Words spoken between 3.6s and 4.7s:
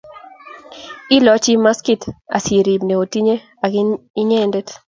ak inyende